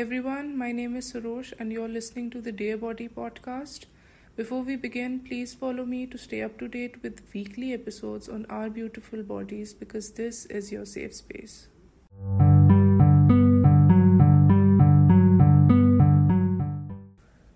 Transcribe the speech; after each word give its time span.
everyone, 0.00 0.56
my 0.56 0.72
name 0.72 0.96
is 0.96 1.12
Sarosh, 1.12 1.52
and 1.58 1.70
you're 1.70 1.86
listening 1.86 2.30
to 2.30 2.40
the 2.40 2.50
Dear 2.50 2.78
Body 2.78 3.06
podcast. 3.06 3.84
Before 4.34 4.62
we 4.62 4.76
begin, 4.76 5.20
please 5.20 5.52
follow 5.52 5.84
me 5.84 6.06
to 6.06 6.16
stay 6.16 6.40
up 6.40 6.58
to 6.60 6.68
date 6.68 7.02
with 7.02 7.20
weekly 7.34 7.74
episodes 7.74 8.26
on 8.26 8.46
our 8.48 8.70
beautiful 8.70 9.22
bodies 9.22 9.74
because 9.74 10.12
this 10.12 10.46
is 10.46 10.72
your 10.72 10.86
safe 10.86 11.14
space. 11.14 11.66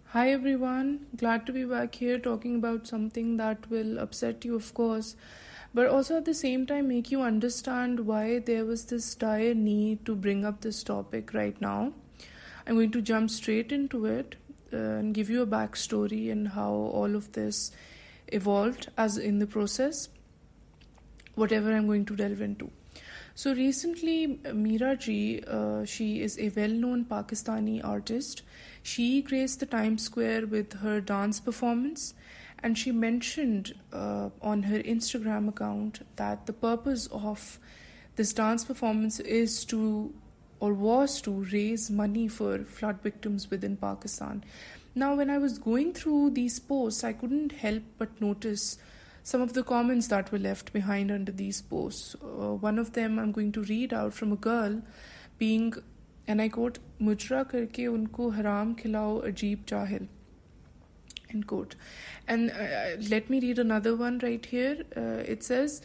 Hi 0.09 0.31
everyone, 0.31 1.07
glad 1.17 1.47
to 1.47 1.53
be 1.53 1.65
back 1.65 1.95
here 1.95 2.19
talking 2.19 2.57
about 2.57 2.87
something 2.87 3.39
that 3.39 3.71
will 3.71 3.99
upset 3.99 4.45
you, 4.45 4.55
of 4.55 4.75
course, 4.75 5.17
but 5.73 5.87
also 5.87 6.19
at 6.19 6.27
the 6.27 6.35
same 6.35 6.67
time 6.67 6.89
make 6.89 7.11
you 7.11 7.23
understand 7.23 8.01
why 8.01 8.39
there 8.39 8.67
was 8.67 8.85
this 8.85 9.15
dire 9.15 9.55
need 9.55 10.05
to 10.05 10.15
bring 10.15 10.45
up 10.45 10.61
this 10.61 10.83
topic 10.83 11.33
right 11.33 11.59
now. 11.59 11.95
I'm 12.67 12.75
going 12.75 12.93
to 12.93 13.03
jump 13.03 13.31
straight 13.31 13.73
into 13.73 14.07
it 14.07 14.37
uh, 14.73 14.77
and 14.77 15.15
give 15.15 15.29
you 15.29 15.43
a 15.43 15.47
backstory 15.47 16.33
and 16.33 16.49
how 16.49 16.71
all 16.73 17.15
of 17.15 17.33
this 17.33 17.73
evolved 18.29 18.91
as 18.97 19.19
in 19.19 19.39
the 19.39 19.47
process, 19.47 20.09
whatever 21.35 21.73
I'm 21.73 21.87
going 21.87 22.07
to 22.07 22.17
delve 22.17 22.41
into. 22.41 22.71
So 23.37 23.53
recently, 23.53 24.39
Meera 24.45 24.99
Ji, 24.99 25.43
uh, 25.47 25.85
she 25.85 26.23
is 26.23 26.39
a 26.39 26.51
well-known 26.51 27.05
Pakistani 27.05 27.85
artist. 27.85 28.43
She 28.83 29.23
graced 29.23 29.61
the 29.61 29.67
Times 29.67 30.05
Square 30.05 30.47
with 30.47 30.75
her 30.75 31.01
dance 31.01 31.41
performance, 31.41 32.15
and 32.63 32.79
she 32.79 32.93
mentioned 32.93 33.75
uh, 33.93 34.31
on 34.41 34.63
her 34.63 34.79
Instagram 34.79 35.49
account 35.49 36.07
that 36.17 36.47
the 36.47 36.53
purpose 36.53 37.09
of 37.09 37.59
this 38.15 38.33
dance 38.33 38.65
performance 38.65 39.19
is 39.19 39.65
to 39.65 40.15
or 40.60 40.74
was 40.74 41.22
to 41.22 41.32
raise 41.52 41.90
money 41.90 42.28
for 42.28 42.60
flood 42.60 43.02
victims 43.02 43.50
within 43.50 43.78
Pakistan. 43.78 44.44
Now, 44.96 45.16
when 45.16 45.30
I 45.30 45.38
was 45.38 45.58
going 45.58 45.94
through 45.94 46.32
these 46.32 46.60
posts, 46.60 47.04
I 47.04 47.14
couldn't 47.14 47.54
help 47.54 47.84
but 47.98 48.20
notice 48.20 48.78
some 49.24 49.42
of 49.42 49.54
the 49.54 49.64
comments 49.64 50.08
that 50.08 50.32
were 50.32 50.40
left 50.40 50.74
behind 50.74 51.12
under 51.12 51.32
these 51.32 51.62
posts. 51.62 52.16
Uh, 52.16 52.56
one 52.56 52.80
of 52.80 52.94
them 52.94 53.20
I'm 53.20 53.32
going 53.32 53.52
to 53.54 53.64
read 53.64 53.94
out 53.94 54.14
from 54.14 54.32
a 54.32 54.36
girl 54.36 54.82
being, 55.38 55.74
and 56.28 56.42
I 56.42 56.50
quote, 56.50 56.80
Mujra 57.02 57.50
karke 57.50 57.88
unko 57.88 58.36
haram 58.36 58.76
khilao 58.76 59.24
ajeeb 59.26 59.66
jahil. 59.66 60.08
End 61.32 61.48
quote. 61.48 61.76
And 62.28 62.52
uh, 62.52 63.02
let 63.10 63.30
me 63.30 63.40
read 63.40 63.60
another 63.60 63.96
one 63.96 64.20
right 64.20 64.46
here. 64.46 64.84
Uh, 64.98 65.24
it 65.26 65.44
says, 65.44 65.82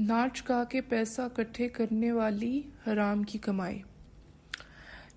नाच 0.00 0.42
गा 0.46 0.62
के 0.70 0.80
पैसा 0.90 1.24
इकट्ठे 1.26 1.68
करने 1.74 2.10
वाली 2.12 2.64
हराम 2.86 3.22
की 3.24 3.38
कमाई 3.38 3.82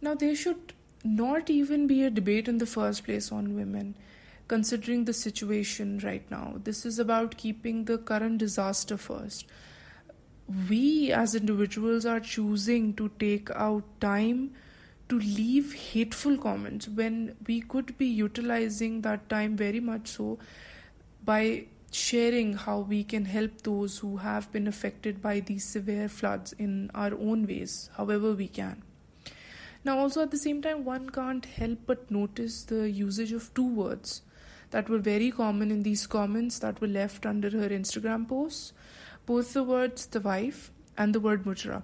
Now, 0.03 0.15
there 0.15 0.35
should 0.35 0.73
not 1.05 1.49
even 1.49 1.87
be 1.87 2.03
a 2.03 2.11
debate 2.11 2.49
in 2.49 2.59
the 2.59 2.67
first 2.67 3.05
place 3.05 3.31
on 3.31 3.55
women, 3.55 3.95
considering 4.49 5.05
the 5.05 5.13
situation 5.13 6.01
right 6.03 6.29
now. 6.29 6.57
This 6.65 6.85
is 6.85 6.99
about 6.99 7.37
keeping 7.37 7.85
the 7.85 7.99
current 7.99 8.39
disaster 8.39 8.97
first. 8.97 9.47
We 10.69 11.13
as 11.13 11.37
individuals 11.37 12.05
are 12.05 12.19
choosing 12.19 12.95
to 12.95 13.11
take 13.21 13.49
out 13.53 13.85
time 14.01 14.55
to 15.09 15.21
leave 15.21 15.73
hateful 15.73 16.37
comments 16.37 16.89
when 16.89 17.37
we 17.47 17.61
could 17.61 17.97
be 17.97 18.07
utilizing 18.07 19.03
that 19.03 19.29
time 19.29 19.57
very 19.57 19.81
much 19.81 20.09
so 20.09 20.39
by 21.25 21.67
sharing 21.93 22.55
how 22.55 22.81
we 22.81 23.05
can 23.05 23.27
help 23.27 23.63
those 23.63 23.99
who 23.99 24.17
have 24.17 24.51
been 24.51 24.67
affected 24.67 25.23
by 25.23 25.39
these 25.41 25.65
severe 25.65 26.09
floods 26.09 26.53
in 26.55 26.91
our 26.95 27.13
own 27.15 27.47
ways, 27.47 27.91
however 27.97 28.33
we 28.33 28.49
can. 28.49 28.83
Now, 29.85 29.99
also 29.99 30.23
at 30.23 30.31
the 30.31 30.39
same 30.39 30.63
time, 30.63 30.85
one 30.85 31.11
can't 31.11 31.45
help 31.45 31.81
but 31.87 32.11
notice 32.11 32.63
the 32.63 32.89
usage 32.89 33.33
of 33.33 33.53
two 33.55 33.67
words 33.67 34.23
that 34.71 34.89
were 34.89 34.99
very 34.99 35.31
common 35.31 35.71
in 35.71 35.83
these 35.83 36.07
comments 36.07 36.59
that 36.61 36.81
were 36.81 36.89
left 36.89 37.27
under 37.27 37.51
her 37.51 37.69
Instagram 37.69 38.29
posts 38.29 38.73
both 39.27 39.53
the 39.53 39.63
words 39.63 40.07
tawaif 40.07 40.71
and 40.97 41.15
the 41.15 41.21
word 41.21 41.45
mujra. 41.45 41.83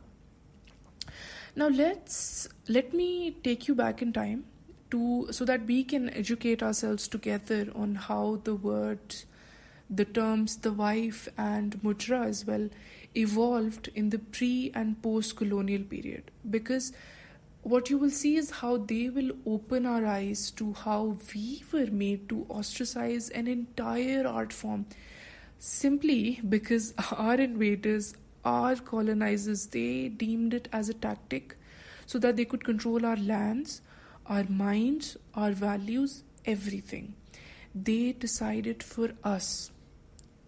Now 1.57 1.69
let's 1.69 2.49
let 2.69 2.93
me 2.93 3.37
take 3.43 3.69
you 3.69 3.75
back 3.75 4.03
in 4.03 4.13
time 4.13 4.45
to 4.91 5.29
so 5.31 5.45
that 5.45 5.67
we 5.67 5.85
can 5.85 6.11
educate 6.11 6.63
ourselves 6.63 7.09
together 7.09 7.69
on 7.75 7.95
how 7.95 8.41
the 8.45 8.55
words 8.55 9.25
the 9.91 10.05
terms 10.05 10.57
tawaif 10.57 11.29
and 11.37 11.81
mujra 11.83 12.27
as 12.27 12.45
well 12.47 12.69
evolved 13.15 13.89
in 13.95 14.11
the 14.11 14.19
pre 14.19 14.71
and 14.75 15.01
post 15.03 15.37
colonial 15.37 15.83
period 15.83 16.31
because 16.51 16.93
what 17.69 17.91
you 17.91 17.99
will 17.99 18.11
see 18.11 18.37
is 18.37 18.51
how 18.59 18.77
they 18.79 19.11
will 19.11 19.33
open 19.45 19.85
our 19.85 20.07
eyes 20.07 20.51
to 20.53 20.73
how 20.73 21.19
we 21.35 21.63
were 21.73 21.91
made 22.03 22.29
to 22.29 22.47
ostracize 22.51 23.29
an 23.31 23.47
entire 23.47 24.27
art 24.27 24.53
form 24.53 24.87
simply 25.59 26.41
because 26.49 26.95
our 27.13 27.35
invaders, 27.35 28.15
our 28.45 28.77
colonizers, 28.77 29.67
they 29.67 30.09
deemed 30.09 30.55
it 30.55 30.69
as 30.73 30.89
a 30.89 30.95
tactic 30.95 31.57
so 32.07 32.19
that 32.19 32.37
they 32.37 32.45
could 32.47 32.65
control 32.65 33.05
our 33.05 33.17
lands, 33.17 33.83
our 34.27 34.45
minds, 34.45 35.17
our 35.35 35.51
values, 35.53 36.23
everything. 36.47 37.15
They 37.75 38.13
decided 38.13 38.83
for 38.83 39.11
us. 39.25 39.71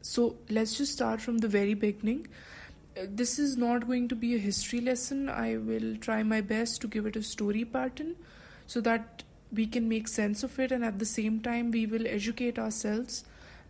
So 0.00 0.36
let's 0.48 0.78
just 0.78 0.92
start 0.92 1.20
from 1.20 1.38
the 1.38 1.48
very 1.48 1.75
beginning 1.75 2.28
this 2.97 3.39
is 3.39 3.56
not 3.56 3.87
going 3.87 4.09
to 4.09 4.17
be 4.17 4.34
a 4.34 4.39
history 4.39 4.81
lesson. 4.81 5.28
I 5.28 5.56
will 5.56 5.97
try 5.97 6.23
my 6.23 6.41
best 6.41 6.81
to 6.83 6.89
give 6.89 7.06
it 7.06 7.17
a 7.17 7.23
story 7.23 7.65
pattern 7.65 8.17
so 8.67 8.81
that 8.81 9.23
we 9.53 9.67
can 9.67 9.89
make 9.89 10.09
sense 10.09 10.43
of 10.43 10.59
it 10.59 10.71
and 10.71 10.84
at 10.84 10.99
the 10.99 11.05
same 11.05 11.41
time 11.41 11.71
we 11.71 11.87
will 11.87 12.06
educate 12.06 12.59
ourselves 12.59 13.25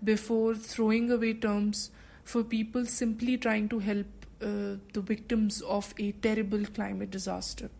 before 0.05 0.55
throwing 0.55 1.11
away 1.11 1.33
terms 1.33 1.91
for 2.25 2.43
people 2.45 2.85
simply 2.85 3.37
trying 3.37 3.69
to 3.69 3.79
help 3.79 4.07
uh, 4.43 4.77
the 4.93 5.01
victims 5.01 5.61
of 5.63 5.95
a 5.99 6.13
terrible 6.13 6.65
climate 6.75 7.11
disaster 7.11 7.71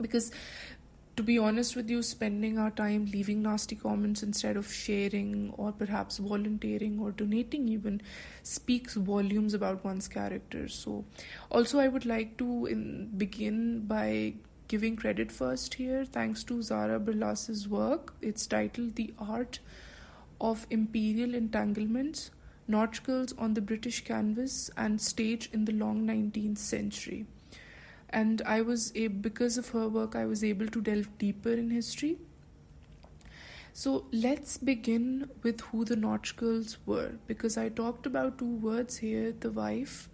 because 0.00 0.30
to 1.18 1.22
be 1.24 1.36
honest 1.36 1.74
with 1.74 1.90
you, 1.90 2.00
spending 2.00 2.58
our 2.58 2.70
time 2.70 3.04
leaving 3.12 3.42
nasty 3.42 3.74
comments 3.74 4.22
instead 4.22 4.56
of 4.56 4.72
sharing 4.72 5.52
or 5.56 5.72
perhaps 5.72 6.18
volunteering 6.18 7.00
or 7.00 7.10
donating 7.10 7.66
even 7.66 8.00
speaks 8.44 8.94
volumes 8.94 9.52
about 9.52 9.84
one's 9.84 10.06
character. 10.06 10.68
So, 10.68 11.04
also, 11.50 11.80
I 11.80 11.88
would 11.88 12.06
like 12.06 12.36
to 12.36 12.66
in, 12.66 13.10
begin 13.16 13.80
by 13.80 14.34
giving 14.68 14.94
credit 14.94 15.32
first 15.32 15.74
here, 15.74 16.04
thanks 16.04 16.44
to 16.44 16.62
Zara 16.62 17.00
Berlas's 17.00 17.66
work. 17.66 18.14
It's 18.22 18.46
titled 18.46 18.94
The 18.94 19.12
Art 19.18 19.58
of 20.40 20.68
Imperial 20.70 21.34
Entanglements 21.34 22.30
Nautch 22.68 23.02
Girls 23.02 23.34
on 23.36 23.54
the 23.54 23.60
British 23.60 24.04
Canvas 24.04 24.70
and 24.76 25.00
Stage 25.00 25.50
in 25.52 25.64
the 25.64 25.72
Long 25.72 26.06
19th 26.06 26.58
Century 26.58 27.26
and 28.10 28.42
I 28.42 28.62
was 28.62 28.92
a 28.94 29.08
because 29.08 29.58
of 29.58 29.70
her 29.70 29.88
work 29.88 30.16
I 30.16 30.24
was 30.26 30.42
able 30.42 30.68
to 30.68 30.80
delve 30.80 31.16
deeper 31.18 31.52
in 31.52 31.70
history. 31.70 32.18
So 33.72 34.06
let's 34.12 34.56
begin 34.56 35.30
with 35.42 35.60
who 35.60 35.84
the 35.84 35.94
Nautch 35.94 36.36
girls 36.36 36.78
were 36.84 37.12
because 37.26 37.56
I 37.56 37.68
talked 37.68 38.06
about 38.06 38.38
two 38.38 38.56
words 38.56 38.96
here 38.96 39.32
tawaif 39.32 40.08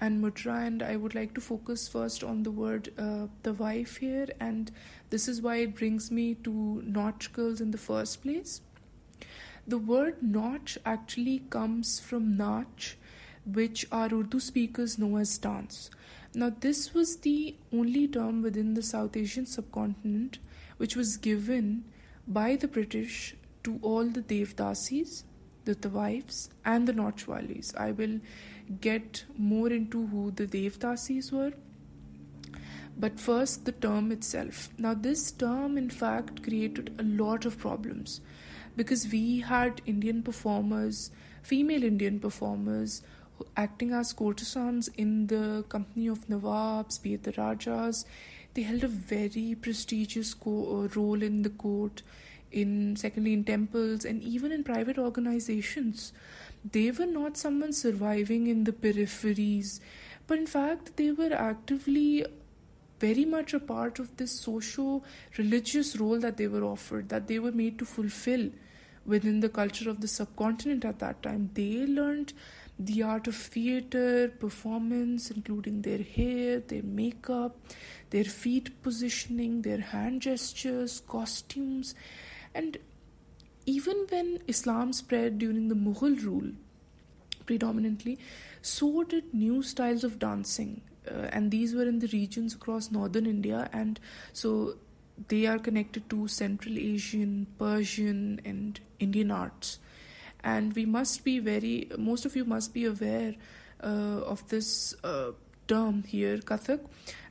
and 0.00 0.22
Mujra, 0.22 0.66
and 0.66 0.82
I 0.82 0.96
would 0.96 1.14
like 1.14 1.34
to 1.34 1.40
focus 1.40 1.88
first 1.88 2.22
on 2.22 2.42
the 2.42 2.50
word 2.50 2.92
uh, 2.98 3.26
tawaif 3.42 3.98
here, 3.98 4.28
and 4.38 4.70
this 5.10 5.26
is 5.26 5.42
why 5.42 5.56
it 5.56 5.74
brings 5.74 6.10
me 6.10 6.34
to 6.44 6.82
Nautch 6.84 7.32
girls 7.32 7.60
in 7.60 7.72
the 7.72 7.78
first 7.78 8.22
place. 8.22 8.60
The 9.66 9.78
word 9.78 10.22
Nautch 10.22 10.78
actually 10.86 11.40
comes 11.50 11.98
from 12.00 12.36
Nach, 12.36 12.96
which 13.44 13.86
our 13.90 14.06
Urdu 14.06 14.40
speakers 14.40 14.98
know 14.98 15.16
as 15.16 15.36
dance. 15.36 15.90
Now, 16.34 16.50
this 16.50 16.92
was 16.94 17.18
the 17.18 17.56
only 17.72 18.06
term 18.06 18.42
within 18.42 18.74
the 18.74 18.82
South 18.82 19.16
Asian 19.16 19.46
subcontinent 19.46 20.38
which 20.76 20.94
was 20.94 21.16
given 21.16 21.84
by 22.26 22.56
the 22.56 22.68
British 22.68 23.34
to 23.64 23.78
all 23.82 24.04
the 24.04 24.22
Devdasis, 24.22 25.24
the 25.64 25.74
Tawaifs, 25.74 26.48
and 26.64 26.86
the 26.86 26.92
Nautchwalis. 26.92 27.76
I 27.76 27.92
will 27.92 28.20
get 28.80 29.24
more 29.36 29.70
into 29.70 30.06
who 30.06 30.30
the 30.30 30.46
Devdasis 30.46 31.32
were. 31.32 31.52
But 32.96 33.20
first, 33.20 33.64
the 33.64 33.72
term 33.72 34.10
itself. 34.12 34.70
Now, 34.76 34.94
this 34.94 35.30
term, 35.30 35.78
in 35.78 35.88
fact, 35.88 36.42
created 36.42 36.94
a 36.98 37.02
lot 37.02 37.44
of 37.44 37.58
problems 37.58 38.20
because 38.76 39.08
we 39.08 39.40
had 39.40 39.82
Indian 39.86 40.22
performers, 40.22 41.10
female 41.42 41.84
Indian 41.84 42.20
performers, 42.20 43.02
acting 43.56 43.92
as 43.92 44.12
courtesans 44.12 44.88
in 44.96 45.26
the 45.28 45.64
company 45.68 46.06
of 46.06 46.28
Nawabs, 46.28 47.00
be 47.02 47.14
it 47.14 47.22
the 47.24 47.32
Rajas. 47.36 48.04
They 48.54 48.62
held 48.62 48.84
a 48.84 48.88
very 48.88 49.54
prestigious 49.60 50.34
co- 50.34 50.84
uh, 50.84 50.88
role 50.98 51.22
in 51.22 51.42
the 51.42 51.50
court, 51.50 52.02
in 52.50 52.96
secondly 52.96 53.32
in 53.32 53.44
temples, 53.44 54.04
and 54.04 54.22
even 54.22 54.52
in 54.52 54.64
private 54.64 54.98
organizations. 54.98 56.12
They 56.72 56.90
were 56.90 57.06
not 57.06 57.36
someone 57.36 57.72
surviving 57.72 58.46
in 58.46 58.64
the 58.64 58.72
peripheries, 58.72 59.80
but 60.26 60.38
in 60.38 60.46
fact, 60.46 60.96
they 60.96 61.12
were 61.12 61.32
actively 61.32 62.24
very 63.00 63.24
much 63.24 63.54
a 63.54 63.60
part 63.60 63.98
of 63.98 64.16
this 64.16 64.32
socio 64.32 65.02
religious 65.36 65.96
role 65.96 66.18
that 66.18 66.36
they 66.36 66.48
were 66.48 66.64
offered, 66.64 67.08
that 67.10 67.28
they 67.28 67.38
were 67.38 67.52
made 67.52 67.78
to 67.78 67.84
fulfill 67.84 68.50
within 69.06 69.40
the 69.40 69.48
culture 69.48 69.88
of 69.88 70.00
the 70.00 70.08
subcontinent 70.08 70.84
at 70.84 70.98
that 70.98 71.22
time. 71.22 71.50
They 71.54 71.86
learned 71.86 72.32
the 72.78 73.02
art 73.02 73.26
of 73.26 73.34
theater, 73.34 74.28
performance, 74.28 75.30
including 75.30 75.82
their 75.82 76.02
hair, 76.02 76.60
their 76.60 76.82
makeup, 76.82 77.56
their 78.10 78.24
feet 78.24 78.82
positioning, 78.82 79.62
their 79.62 79.80
hand 79.80 80.22
gestures, 80.22 81.02
costumes, 81.08 81.94
and 82.54 82.78
even 83.66 84.06
when 84.08 84.38
Islam 84.46 84.92
spread 84.92 85.38
during 85.38 85.68
the 85.68 85.74
Mughal 85.74 86.22
rule, 86.24 86.52
predominantly, 87.44 88.18
so 88.62 89.04
did 89.04 89.34
new 89.34 89.62
styles 89.62 90.04
of 90.04 90.18
dancing. 90.18 90.80
Uh, 91.10 91.28
and 91.32 91.50
these 91.50 91.74
were 91.74 91.88
in 91.88 91.98
the 91.98 92.08
regions 92.08 92.54
across 92.54 92.90
northern 92.90 93.26
India, 93.26 93.68
and 93.72 93.98
so 94.32 94.76
they 95.28 95.46
are 95.46 95.58
connected 95.58 96.08
to 96.10 96.28
Central 96.28 96.78
Asian, 96.78 97.46
Persian, 97.58 98.40
and 98.44 98.80
Indian 99.00 99.30
arts. 99.30 99.78
And 100.50 100.74
we 100.74 100.84
must 100.86 101.24
be 101.24 101.38
very, 101.40 101.90
most 101.98 102.24
of 102.24 102.36
you 102.36 102.44
must 102.44 102.72
be 102.72 102.84
aware 102.86 103.34
uh, 103.82 104.20
of 104.34 104.48
this 104.48 104.94
uh, 105.04 105.32
term 105.66 106.04
here, 106.04 106.38
Kathak. 106.38 106.80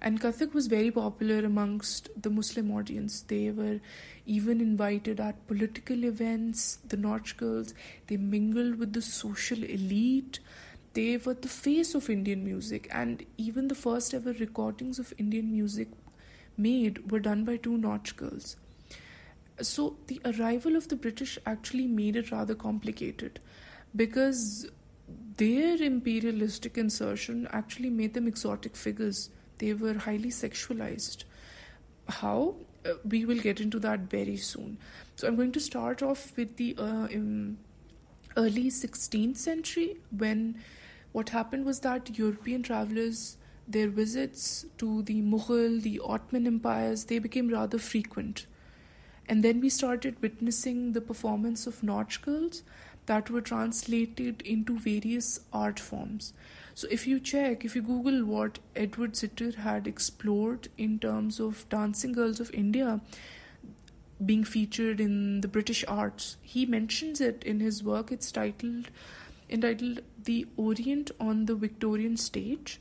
And 0.01 0.21
Kathak 0.21 0.53
was 0.53 0.67
very 0.67 0.91
popular 0.91 1.39
amongst 1.45 2.09
the 2.21 2.29
Muslim 2.29 2.71
audience. 2.71 3.21
They 3.21 3.49
were 3.51 3.79
even 4.25 4.61
invited 4.61 5.19
at 5.19 5.47
political 5.47 6.05
events, 6.05 6.77
the 6.87 6.97
Nautch 6.97 7.35
girls. 7.37 7.73
They 8.07 8.17
mingled 8.17 8.77
with 8.77 8.93
the 8.93 9.01
social 9.01 9.63
elite. 9.63 10.39
They 10.93 11.17
were 11.17 11.33
the 11.33 11.47
face 11.47 11.95
of 11.95 12.09
Indian 12.09 12.43
music, 12.43 12.87
and 12.91 13.25
even 13.37 13.67
the 13.67 13.81
first 13.87 14.13
ever 14.13 14.33
recordings 14.33 14.99
of 14.99 15.13
Indian 15.17 15.51
music 15.51 15.89
made 16.57 17.11
were 17.11 17.19
done 17.19 17.43
by 17.45 17.57
two 17.57 17.77
Nautch 17.77 18.15
girls. 18.15 18.55
So 19.61 19.97
the 20.07 20.21
arrival 20.25 20.75
of 20.75 20.87
the 20.87 20.95
British 20.95 21.39
actually 21.45 21.87
made 21.87 22.15
it 22.15 22.31
rather 22.31 22.55
complicated 22.55 23.39
because 23.95 24.69
their 25.37 25.81
imperialistic 25.81 26.77
insertion 26.77 27.47
actually 27.51 27.89
made 27.89 28.13
them 28.13 28.27
exotic 28.27 28.75
figures. 28.75 29.29
They 29.57 29.73
were 29.73 29.95
highly 29.95 30.29
sexualized. 30.29 31.23
How? 32.07 32.55
Uh, 32.85 32.93
we 33.03 33.25
will 33.25 33.39
get 33.39 33.59
into 33.59 33.79
that 33.79 34.01
very 34.01 34.37
soon. 34.37 34.77
So 35.15 35.27
I'm 35.27 35.35
going 35.35 35.51
to 35.53 35.59
start 35.59 36.03
off 36.03 36.31
with 36.37 36.57
the 36.57 36.75
uh, 36.77 37.07
early 38.37 38.69
16th 38.69 39.37
century 39.37 39.97
when 40.11 40.61
what 41.11 41.29
happened 41.29 41.65
was 41.65 41.79
that 41.79 42.17
European 42.17 42.61
travelers 42.61 43.37
their 43.67 43.89
visits 43.89 44.65
to 44.77 45.01
the 45.03 45.21
Mughal, 45.21 45.81
the 45.81 45.99
Ottoman 46.03 46.47
empires, 46.47 47.05
they 47.05 47.19
became 47.19 47.49
rather 47.49 47.77
frequent. 47.77 48.45
And 49.27 49.43
then 49.43 49.59
we 49.59 49.69
started 49.69 50.21
witnessing 50.21 50.93
the 50.93 51.01
performance 51.01 51.67
of 51.67 51.83
Nautch 51.83 52.21
girls 52.21 52.63
that 53.07 53.29
were 53.29 53.41
translated 53.41 54.41
into 54.41 54.77
various 54.77 55.39
art 55.51 55.79
forms. 55.79 56.33
So 56.75 56.87
if 56.91 57.07
you 57.07 57.19
check, 57.19 57.65
if 57.65 57.75
you 57.75 57.81
Google 57.81 58.23
what 58.25 58.59
Edward 58.75 59.13
Ziter 59.13 59.55
had 59.55 59.87
explored 59.87 60.67
in 60.77 60.99
terms 60.99 61.39
of 61.39 61.67
dancing 61.69 62.13
girls 62.13 62.39
of 62.39 62.51
India 62.53 63.01
being 64.23 64.43
featured 64.43 64.99
in 64.99 65.41
the 65.41 65.47
British 65.47 65.83
arts, 65.87 66.37
he 66.41 66.65
mentions 66.65 67.21
it 67.21 67.43
in 67.43 67.59
his 67.59 67.83
work. 67.83 68.11
It's 68.11 68.31
titled 68.31 68.89
entitled 69.49 70.01
The 70.23 70.45
Orient 70.57 71.11
on 71.19 71.45
the 71.45 71.55
Victorian 71.55 72.17
Stage 72.17 72.79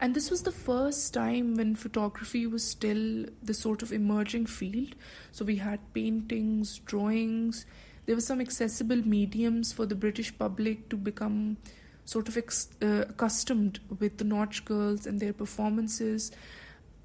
and 0.00 0.14
this 0.14 0.30
was 0.30 0.42
the 0.42 0.52
first 0.52 1.12
time 1.12 1.54
when 1.54 1.74
photography 1.74 2.46
was 2.46 2.64
still 2.64 3.26
the 3.42 3.54
sort 3.54 3.82
of 3.82 3.92
emerging 3.92 4.46
field. 4.46 4.94
So 5.32 5.44
we 5.44 5.56
had 5.56 5.92
paintings, 5.92 6.78
drawings, 6.78 7.66
there 8.08 8.16
were 8.16 8.22
some 8.22 8.40
accessible 8.40 9.06
mediums 9.06 9.70
for 9.70 9.84
the 9.84 9.94
British 9.94 10.36
public 10.38 10.88
to 10.88 10.96
become 10.96 11.58
sort 12.06 12.26
of 12.26 12.38
ex- 12.38 12.70
uh, 12.80 13.04
accustomed 13.06 13.80
with 13.98 14.16
the 14.16 14.24
Nautch 14.24 14.64
girls 14.64 15.06
and 15.06 15.20
their 15.20 15.34
performances. 15.34 16.32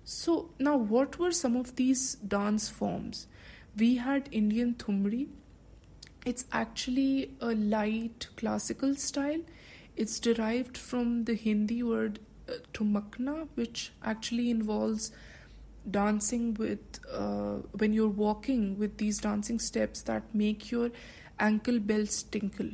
So, 0.05 0.51
now 0.59 0.77
what 0.77 1.19
were 1.19 1.33
some 1.33 1.57
of 1.57 1.75
these 1.75 2.15
dance 2.15 2.69
forms? 2.69 3.27
We 3.75 3.97
had 3.97 4.29
Indian 4.31 4.75
Thumri. 4.75 5.27
It's 6.25 6.45
actually 6.53 7.35
a 7.41 7.53
light 7.53 8.27
classical 8.37 8.95
style. 8.95 9.41
It's 9.97 10.21
derived 10.21 10.77
from 10.77 11.25
the 11.25 11.35
Hindi 11.35 11.83
word 11.83 12.19
Thumakna, 12.73 13.47
which 13.55 13.91
actually 14.03 14.49
involves 14.49 15.11
dancing 15.89 16.53
with 16.53 16.99
uh, 17.11 17.57
when 17.77 17.93
you're 17.93 18.07
walking 18.07 18.77
with 18.77 18.97
these 18.97 19.19
dancing 19.19 19.59
steps 19.59 20.01
that 20.03 20.23
make 20.33 20.71
your 20.71 20.91
ankle 21.39 21.79
bells 21.79 22.23
tinkle. 22.23 22.69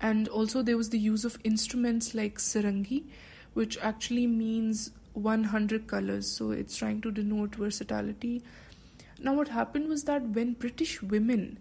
And 0.00 0.28
also, 0.28 0.62
there 0.62 0.76
was 0.76 0.90
the 0.90 0.98
use 0.98 1.24
of 1.24 1.38
instruments 1.44 2.14
like 2.14 2.38
sarangi, 2.38 3.04
which 3.52 3.76
actually 3.78 4.26
means 4.26 4.92
100 5.12 5.86
colors, 5.86 6.26
so 6.26 6.52
it's 6.52 6.76
trying 6.76 7.02
to 7.02 7.10
denote 7.10 7.56
versatility. 7.56 8.42
Now, 9.18 9.34
what 9.34 9.48
happened 9.48 9.88
was 9.88 10.04
that 10.04 10.22
when 10.22 10.54
British 10.54 11.02
women 11.02 11.58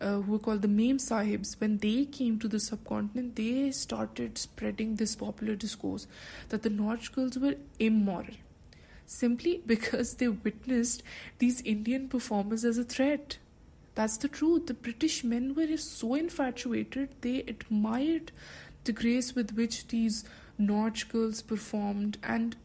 uh, 0.00 0.20
who 0.20 0.32
were 0.32 0.38
called 0.38 0.62
the 0.62 0.68
Mem 0.68 0.98
Sahibs, 0.98 1.60
when 1.60 1.78
they 1.78 2.04
came 2.04 2.38
to 2.38 2.48
the 2.48 2.60
subcontinent, 2.60 3.36
they 3.36 3.70
started 3.70 4.38
spreading 4.38 4.96
this 4.96 5.16
popular 5.16 5.54
discourse 5.54 6.06
that 6.48 6.62
the 6.62 6.70
Nautch 6.70 7.12
girls 7.12 7.38
were 7.38 7.56
immoral 7.78 8.34
simply 9.10 9.60
because 9.66 10.14
they 10.14 10.28
witnessed 10.28 11.02
these 11.38 11.60
Indian 11.62 12.08
performers 12.08 12.64
as 12.64 12.78
a 12.78 12.84
threat. 12.84 13.38
That's 13.94 14.16
the 14.16 14.28
truth. 14.28 14.66
The 14.66 14.74
British 14.74 15.24
men 15.24 15.54
were 15.54 15.76
so 15.76 16.14
infatuated, 16.14 17.10
they 17.20 17.40
admired 17.40 18.32
the 18.84 18.92
grace 18.92 19.34
with 19.34 19.52
which 19.52 19.88
these 19.88 20.24
Nautch 20.56 21.08
girls 21.08 21.42
performed, 21.42 22.18
and 22.22 22.56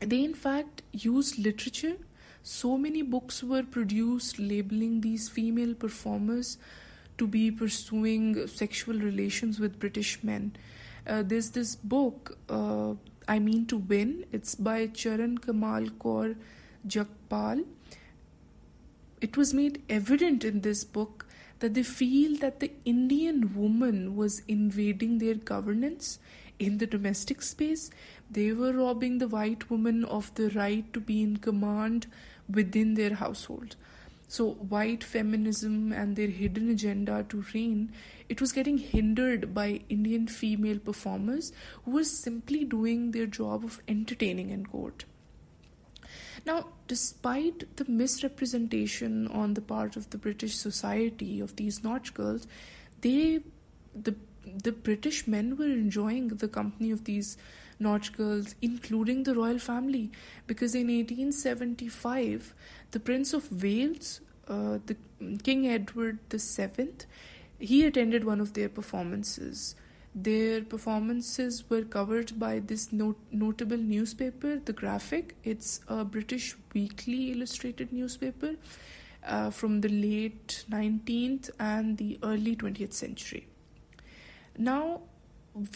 they, 0.00 0.24
in 0.24 0.34
fact, 0.34 0.82
used 0.92 1.38
literature 1.38 1.96
so 2.42 2.78
many 2.78 3.02
books 3.02 3.42
were 3.42 3.62
produced 3.62 4.38
labeling 4.38 5.00
these 5.00 5.28
female 5.28 5.74
performers 5.74 6.58
to 7.18 7.26
be 7.26 7.50
pursuing 7.50 8.46
sexual 8.46 8.98
relations 8.98 9.60
with 9.60 9.78
British 9.78 10.22
men. 10.22 10.56
Uh, 11.06 11.22
there's 11.22 11.50
this 11.50 11.74
book, 11.76 12.38
uh, 12.48 12.94
I 13.26 13.38
Mean 13.38 13.66
to 13.66 13.78
Win, 13.78 14.24
it's 14.32 14.54
by 14.54 14.86
Charan 14.86 15.38
Kamal 15.38 15.86
Kaur 15.98 16.36
Jagpal. 16.86 17.64
It 19.20 19.36
was 19.36 19.52
made 19.52 19.82
evident 19.88 20.44
in 20.44 20.60
this 20.60 20.84
book 20.84 21.26
that 21.60 21.74
they 21.74 21.82
feel 21.82 22.36
that 22.38 22.60
the 22.60 22.72
Indian 22.84 23.54
woman 23.54 24.14
was 24.16 24.42
invading 24.46 25.18
their 25.18 25.34
governance 25.34 26.18
in 26.58 26.78
the 26.78 26.86
domestic 26.86 27.42
space. 27.42 27.90
They 28.30 28.52
were 28.52 28.72
robbing 28.72 29.18
the 29.18 29.28
white 29.28 29.70
woman 29.70 30.04
of 30.04 30.34
the 30.34 30.50
right 30.50 30.92
to 30.92 31.00
be 31.00 31.22
in 31.22 31.38
command 31.38 32.06
within 32.48 32.94
their 32.94 33.14
household. 33.14 33.76
So, 34.30 34.50
white 34.50 35.02
feminism 35.02 35.90
and 35.90 36.14
their 36.14 36.28
hidden 36.28 36.68
agenda 36.68 37.24
to 37.30 37.44
reign, 37.54 37.92
it 38.28 38.42
was 38.42 38.52
getting 38.52 38.76
hindered 38.76 39.54
by 39.54 39.80
Indian 39.88 40.26
female 40.28 40.78
performers 40.78 41.50
who 41.84 41.92
were 41.92 42.04
simply 42.04 42.64
doing 42.64 43.12
their 43.12 43.26
job 43.26 43.64
of 43.64 43.80
entertaining 43.88 44.50
in 44.50 44.66
court. 44.66 45.06
Now, 46.46 46.68
despite 46.86 47.76
the 47.76 47.84
misrepresentation 47.84 49.28
on 49.28 49.54
the 49.54 49.60
part 49.60 49.96
of 49.96 50.10
the 50.10 50.18
British 50.18 50.56
society 50.56 51.40
of 51.40 51.56
these 51.56 51.82
Nautch 51.82 52.14
girls, 52.14 52.46
they 53.00 53.40
the 53.94 54.14
the 54.56 54.72
British 54.72 55.26
men 55.26 55.56
were 55.56 55.66
enjoying 55.66 56.28
the 56.28 56.48
company 56.48 56.90
of 56.90 57.04
these 57.04 57.36
Nautch 57.78 58.12
girls, 58.12 58.54
including 58.60 59.22
the 59.22 59.34
royal 59.34 59.58
family, 59.58 60.10
because 60.46 60.74
in 60.74 60.88
1875, 60.88 62.54
the 62.90 63.00
Prince 63.00 63.32
of 63.32 63.62
Wales, 63.62 64.20
uh, 64.48 64.78
the 64.86 64.96
King 65.42 65.68
Edward 65.68 66.18
VII, 66.30 66.88
he 67.58 67.84
attended 67.84 68.24
one 68.24 68.40
of 68.40 68.54
their 68.54 68.68
performances. 68.68 69.74
Their 70.20 70.62
performances 70.62 71.70
were 71.70 71.82
covered 71.82 72.38
by 72.40 72.58
this 72.58 72.92
not- 72.92 73.16
notable 73.30 73.76
newspaper, 73.76 74.56
The 74.58 74.72
Graphic. 74.72 75.36
It's 75.44 75.80
a 75.86 76.04
British 76.04 76.56
weekly 76.74 77.30
illustrated 77.30 77.92
newspaper 77.92 78.56
uh, 79.24 79.50
from 79.50 79.80
the 79.80 79.88
late 79.88 80.64
19th 80.68 81.50
and 81.60 81.98
the 81.98 82.18
early 82.24 82.56
20th 82.56 82.94
century. 82.94 83.46
Now, 84.56 85.02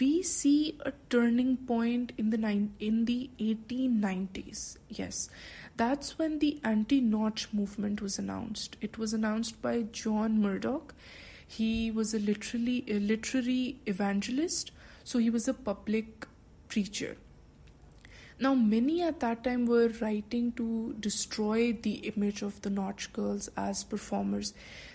we 0.00 0.24
see 0.24 0.76
a 0.84 0.92
turning 1.08 1.56
point 1.56 2.12
in 2.18 2.30
the 2.30 2.68
in 2.80 3.04
the 3.04 3.30
1890s. 3.38 4.76
Yes, 4.88 5.28
that's 5.76 6.18
when 6.18 6.40
the 6.40 6.58
anti-Nautch 6.64 7.48
movement 7.52 8.02
was 8.02 8.18
announced. 8.18 8.76
It 8.80 8.98
was 8.98 9.12
announced 9.12 9.62
by 9.62 9.82
John 9.82 10.40
Murdoch. 10.40 10.94
He 11.52 11.90
was 11.90 12.14
a 12.14 12.18
literally 12.18 12.84
a 12.88 12.98
literary 12.98 13.80
evangelist, 13.84 14.70
so 15.04 15.18
he 15.18 15.28
was 15.28 15.48
a 15.48 15.54
public 15.54 16.26
preacher. 16.68 17.16
Now, 18.40 18.54
many 18.54 19.02
at 19.02 19.20
that 19.20 19.44
time 19.44 19.66
were 19.66 19.88
writing 20.00 20.52
to 20.52 20.94
destroy 20.98 21.74
the 21.74 21.96
image 22.12 22.40
of 22.40 22.62
the 22.62 22.70
Nautch 22.70 23.12
girls 23.12 23.50
as 23.56 23.84
performers. 23.84 24.54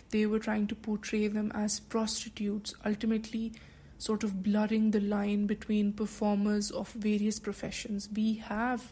They 0.09 0.25
were 0.25 0.39
trying 0.39 0.65
to 0.67 0.75
portray 0.75 1.27
them 1.27 1.51
as 1.53 1.79
prostitutes, 1.79 2.73
ultimately, 2.83 3.53
sort 3.99 4.23
of 4.23 4.41
blurring 4.41 4.91
the 4.91 4.99
line 4.99 5.45
between 5.45 5.93
performers 5.93 6.71
of 6.71 6.89
various 6.93 7.39
professions. 7.39 8.09
We 8.13 8.35
have 8.35 8.91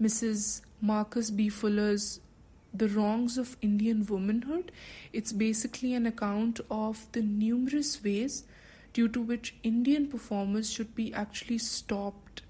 Mrs. 0.00 0.62
Marcus 0.80 1.30
B. 1.30 1.50
Fuller's 1.50 2.20
The 2.74 2.88
Wrongs 2.88 3.38
of 3.38 3.56
Indian 3.62 4.04
Womanhood. 4.04 4.72
It's 5.12 5.32
basically 5.32 5.94
an 5.94 6.06
account 6.06 6.60
of 6.70 7.06
the 7.12 7.22
numerous 7.22 8.02
ways 8.02 8.44
due 8.92 9.08
to 9.08 9.22
which 9.22 9.54
Indian 9.62 10.08
performers 10.08 10.70
should 10.70 10.94
be 10.94 11.14
actually 11.14 11.58
stopped 11.58 12.42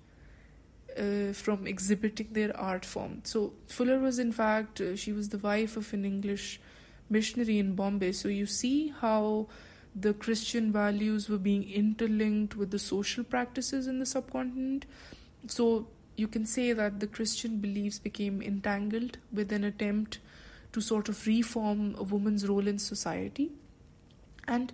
uh, 0.99 1.33
from 1.33 1.67
exhibiting 1.67 2.29
their 2.33 2.57
art 2.57 2.85
form. 2.85 3.21
So, 3.25 3.53
Fuller 3.67 3.99
was, 3.99 4.19
in 4.19 4.33
fact, 4.33 4.81
uh, 4.81 4.97
she 4.97 5.13
was 5.13 5.29
the 5.29 5.39
wife 5.39 5.77
of 5.77 5.93
an 5.93 6.05
English 6.05 6.61
missionary 7.11 7.59
in 7.59 7.75
Bombay. 7.75 8.13
So, 8.13 8.29
you 8.29 8.47
see 8.47 8.95
how 9.01 9.49
the 9.95 10.15
Christian 10.15 10.73
values 10.73 11.29
were 11.29 11.39
being 11.39 11.69
interlinked 11.71 12.57
with 12.57 12.71
the 12.71 12.79
social 12.79 13.25
practices 13.25 13.87
in 13.87 13.99
the 13.99 14.07
subcontinent. 14.07 14.87
So, 15.49 15.89
you 16.17 16.29
can 16.29 16.47
say 16.47 16.73
that 16.73 17.01
the 17.01 17.07
Christian 17.07 17.59
beliefs 17.59 17.99
became 17.99 18.41
entangled 18.43 19.19
with 19.33 19.53
an 19.53 19.65
attempt 19.65 20.19
to 20.73 20.81
sort 20.81 21.09
of 21.09 21.27
reform 21.27 21.95
a 21.97 22.03
woman's 22.03 22.49
role 22.49 22.67
in 22.67 22.79
society. 22.79 23.51
And 24.47 24.73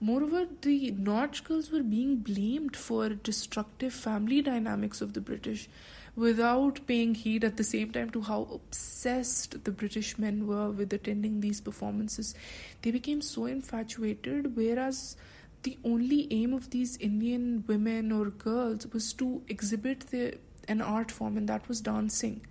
moreover, 0.00 0.46
the 0.62 0.90
Nautch 0.92 1.44
girls 1.44 1.70
were 1.70 1.82
being 1.82 2.16
blamed 2.16 2.76
for 2.76 3.10
destructive 3.10 3.92
family 3.92 4.42
dynamics 4.42 5.00
of 5.00 5.12
the 5.12 5.20
British 5.20 5.68
without 6.14 6.86
paying 6.86 7.14
heed 7.14 7.42
at 7.42 7.56
the 7.56 7.64
same 7.64 7.90
time 7.90 8.10
to 8.10 8.20
how 8.20 8.46
obsessed 8.52 9.64
the 9.64 9.70
British 9.70 10.18
men 10.18 10.46
were 10.46 10.70
with 10.70 10.92
attending 10.92 11.40
these 11.40 11.60
performances. 11.60 12.34
They 12.82 12.90
became 12.90 13.22
so 13.22 13.46
infatuated, 13.46 14.54
whereas 14.54 15.16
the 15.62 15.78
only 15.84 16.28
aim 16.30 16.52
of 16.52 16.70
these 16.70 16.96
Indian 16.98 17.64
women 17.66 18.12
or 18.12 18.26
girls 18.26 18.86
was 18.92 19.12
to 19.14 19.42
exhibit 19.48 20.00
their 20.10 20.34
an 20.68 20.80
art 20.80 21.10
form, 21.10 21.36
and 21.36 21.48
that 21.48 21.68
was 21.68 21.80
dancing. 21.80 22.46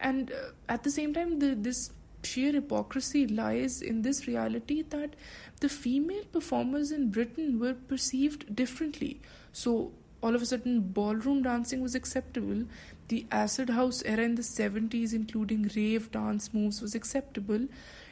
And 0.00 0.32
uh, 0.32 0.50
at 0.68 0.82
the 0.82 0.90
same 0.90 1.14
time, 1.14 1.38
the, 1.38 1.54
this 1.54 1.90
sheer 2.24 2.52
hypocrisy 2.52 3.26
lies 3.26 3.82
in 3.82 4.02
this 4.02 4.26
reality 4.26 4.82
that 4.82 5.14
the 5.60 5.68
female 5.68 6.24
performers 6.32 6.90
in 6.90 7.10
Britain 7.10 7.58
were 7.58 7.74
perceived 7.74 8.54
differently. 8.54 9.20
So, 9.52 9.92
all 10.22 10.36
of 10.36 10.42
a 10.42 10.46
sudden, 10.46 10.80
ballroom 10.80 11.42
dancing 11.42 11.80
was 11.80 11.96
acceptable. 11.96 12.64
The 13.08 13.26
acid 13.30 13.70
house 13.70 14.02
era 14.04 14.22
in 14.22 14.36
the 14.36 14.42
70s, 14.42 15.12
including 15.12 15.70
rave 15.74 16.12
dance 16.12 16.54
moves, 16.54 16.80
was 16.80 16.94
acceptable. 16.94 17.66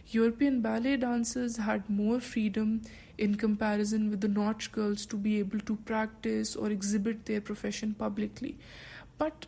European 0.09 0.61
ballet 0.61 0.97
dancers 0.97 1.57
had 1.57 1.89
more 1.89 2.19
freedom 2.19 2.83
in 3.17 3.37
comparison 3.37 4.11
with 4.11 4.21
the 4.21 4.29
Nautch 4.29 4.73
girls 4.73 5.07
to 5.07 5.17
be 5.17 5.39
able 5.39 5.61
to 5.61 5.77
practice 5.77 6.57
or 6.57 6.71
exhibit 6.71 7.27
their 7.27 7.41
profession 7.41 7.95
publicly. 7.95 8.57
But 9.21 9.47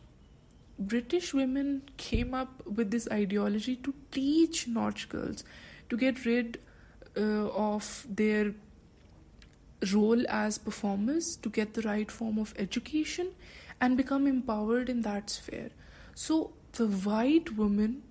British 0.79 1.33
women 1.33 1.83
came 1.97 2.35
up 2.35 2.67
with 2.67 2.91
this 2.91 3.09
ideology 3.11 3.77
to 3.77 3.95
teach 4.11 4.69
Nautch 4.69 5.09
girls 5.09 5.45
to 5.89 5.97
get 5.97 6.27
rid 6.27 6.59
uh, 7.17 7.49
of 7.49 8.07
their 8.09 8.53
role 9.95 10.29
as 10.29 10.59
performers, 10.59 11.37
to 11.37 11.49
get 11.49 11.73
the 11.73 11.81
right 11.83 12.11
form 12.11 12.39
of 12.39 12.53
education, 12.59 13.31
and 13.81 13.97
become 13.97 14.27
empowered 14.27 14.91
in 14.91 15.01
that 15.03 15.31
sphere. 15.31 15.71
So 16.15 16.53
the 16.73 16.89
white 16.89 17.57
woman 17.57 18.03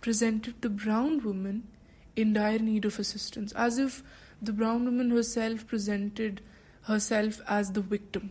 presented 0.00 0.62
the 0.62 0.70
brown 0.70 1.22
woman 1.22 1.68
in 2.16 2.32
dire 2.32 2.58
need 2.58 2.86
of 2.86 2.98
assistance, 2.98 3.52
as 3.52 3.78
if 3.78 4.02
the 4.40 4.52
brown 4.54 4.86
woman 4.86 5.10
herself 5.10 5.66
presented 5.66 6.40
herself 6.84 7.42
as 7.46 7.72
the 7.72 7.82
victim 7.82 8.30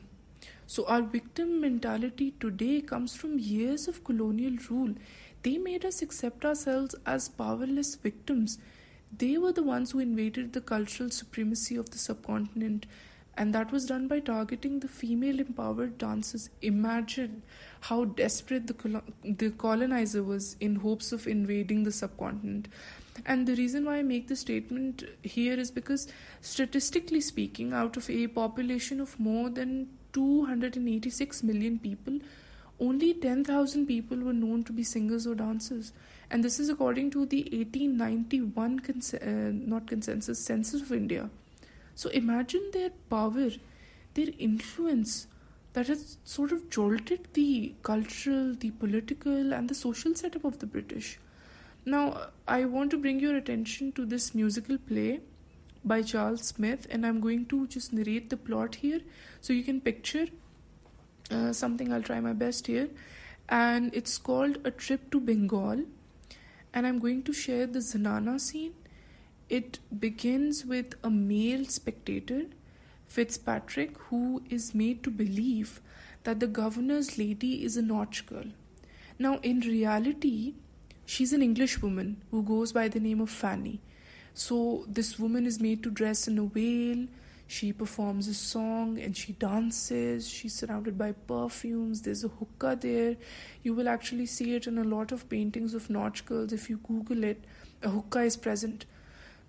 so, 0.71 0.85
our 0.85 1.01
victim 1.01 1.59
mentality 1.59 2.33
today 2.39 2.79
comes 2.79 3.13
from 3.13 3.37
years 3.37 3.89
of 3.89 4.05
colonial 4.05 4.53
rule. 4.69 4.93
They 5.43 5.57
made 5.57 5.83
us 5.83 6.01
accept 6.01 6.45
ourselves 6.45 6.95
as 7.05 7.27
powerless 7.27 7.95
victims. 7.95 8.57
They 9.17 9.37
were 9.37 9.51
the 9.51 9.63
ones 9.63 9.91
who 9.91 9.99
invaded 9.99 10.53
the 10.53 10.61
cultural 10.61 11.09
supremacy 11.09 11.75
of 11.75 11.89
the 11.89 11.97
subcontinent, 11.97 12.85
and 13.35 13.53
that 13.53 13.73
was 13.73 13.85
done 13.85 14.07
by 14.07 14.21
targeting 14.21 14.79
the 14.79 14.87
female 14.87 15.41
empowered 15.41 15.97
dancers. 15.97 16.49
Imagine 16.61 17.43
how 17.81 18.05
desperate 18.05 18.67
the, 18.67 18.73
col- 18.73 19.03
the 19.25 19.49
colonizer 19.51 20.23
was 20.23 20.55
in 20.61 20.77
hopes 20.77 21.11
of 21.11 21.27
invading 21.27 21.83
the 21.83 21.91
subcontinent. 21.91 22.69
And 23.25 23.45
the 23.45 23.57
reason 23.57 23.83
why 23.83 23.97
I 23.97 24.03
make 24.03 24.29
the 24.29 24.37
statement 24.37 25.03
here 25.21 25.59
is 25.59 25.69
because, 25.69 26.07
statistically 26.39 27.19
speaking, 27.19 27.73
out 27.73 27.97
of 27.97 28.09
a 28.09 28.27
population 28.27 29.01
of 29.01 29.19
more 29.19 29.49
than 29.49 29.89
286 30.13 31.43
million 31.43 31.79
people, 31.79 32.19
only 32.79 33.13
10,000 33.13 33.85
people 33.85 34.17
were 34.17 34.33
known 34.33 34.63
to 34.63 34.73
be 34.73 34.83
singers 34.83 35.27
or 35.27 35.35
dancers. 35.35 35.93
And 36.29 36.43
this 36.43 36.59
is 36.59 36.69
according 36.69 37.11
to 37.11 37.25
the 37.25 37.43
1891 37.51 38.79
cons- 38.79 39.13
uh, 39.13 39.51
not 39.53 39.87
consensus 39.87 40.43
census 40.43 40.81
of 40.81 40.91
India. 40.91 41.29
So 41.95 42.09
imagine 42.09 42.71
their 42.73 42.89
power, 43.09 43.49
their 44.13 44.29
influence 44.39 45.27
that 45.73 45.87
has 45.87 46.17
sort 46.23 46.51
of 46.51 46.69
jolted 46.69 47.27
the 47.33 47.73
cultural, 47.83 48.55
the 48.55 48.71
political, 48.71 49.53
and 49.53 49.69
the 49.69 49.75
social 49.75 50.15
setup 50.15 50.43
of 50.43 50.59
the 50.59 50.65
British. 50.65 51.19
Now, 51.85 52.27
I 52.47 52.65
want 52.65 52.91
to 52.91 52.97
bring 52.97 53.19
your 53.19 53.35
attention 53.35 53.91
to 53.93 54.05
this 54.05 54.35
musical 54.35 54.77
play 54.77 55.21
by 55.83 56.01
Charles 56.01 56.47
Smith, 56.47 56.87
and 56.89 57.05
I'm 57.05 57.19
going 57.19 57.45
to 57.47 57.67
just 57.67 57.93
narrate 57.93 58.29
the 58.29 58.37
plot 58.37 58.75
here 58.75 59.01
so 59.39 59.53
you 59.53 59.63
can 59.63 59.81
picture 59.81 60.27
uh, 61.31 61.51
something. 61.53 61.91
I'll 61.91 62.03
try 62.03 62.19
my 62.19 62.33
best 62.33 62.67
here, 62.67 62.89
and 63.49 63.93
it's 63.93 64.17
called 64.17 64.59
A 64.63 64.71
Trip 64.71 65.09
to 65.11 65.19
Bengal, 65.19 65.83
and 66.73 66.87
I'm 66.87 66.99
going 66.99 67.23
to 67.23 67.33
share 67.33 67.65
the 67.65 67.79
Zanana 67.79 68.39
scene. 68.39 68.73
It 69.49 69.79
begins 69.99 70.65
with 70.65 70.95
a 71.03 71.09
male 71.09 71.65
spectator, 71.65 72.43
Fitzpatrick, 73.07 73.97
who 74.09 74.41
is 74.49 74.73
made 74.73 75.03
to 75.03 75.09
believe 75.09 75.81
that 76.23 76.39
the 76.39 76.47
governor's 76.47 77.17
lady 77.17 77.65
is 77.65 77.75
a 77.75 77.81
Nautch 77.81 78.25
girl. 78.25 78.45
Now, 79.19 79.39
in 79.43 79.59
reality, 79.59 80.53
she's 81.05 81.33
an 81.33 81.41
English 81.41 81.81
woman 81.81 82.21
who 82.31 82.43
goes 82.43 82.71
by 82.71 82.87
the 82.87 82.99
name 82.99 83.19
of 83.19 83.29
Fanny 83.29 83.81
so 84.33 84.85
this 84.87 85.19
woman 85.19 85.45
is 85.45 85.59
made 85.59 85.83
to 85.83 85.91
dress 85.91 86.27
in 86.27 86.37
a 86.39 86.43
veil. 86.43 87.07
She 87.47 87.73
performs 87.73 88.29
a 88.29 88.33
song 88.33 88.97
and 88.97 89.15
she 89.15 89.33
dances. 89.33 90.29
She's 90.29 90.53
surrounded 90.53 90.97
by 90.97 91.11
perfumes. 91.11 92.01
There's 92.01 92.23
a 92.23 92.29
hookah 92.29 92.77
there. 92.79 93.17
You 93.61 93.73
will 93.73 93.89
actually 93.89 94.25
see 94.25 94.55
it 94.55 94.67
in 94.67 94.77
a 94.77 94.85
lot 94.85 95.11
of 95.11 95.27
paintings 95.27 95.73
of 95.73 95.89
Nautch 95.89 96.25
girls. 96.25 96.53
If 96.53 96.69
you 96.69 96.77
Google 96.77 97.25
it, 97.25 97.43
a 97.83 97.89
hookah 97.89 98.21
is 98.21 98.37
present. 98.37 98.85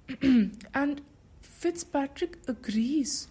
and 0.23 1.01
Fitzpatrick 1.43 2.39
agrees 2.49 3.29